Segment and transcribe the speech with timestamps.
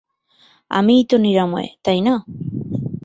[0.71, 2.13] আমিই তো নিরাময়, তাই না?